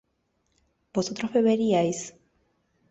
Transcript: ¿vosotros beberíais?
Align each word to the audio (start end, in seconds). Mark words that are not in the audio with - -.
¿vosotros 0.95 1.31
beberíais? 1.31 1.99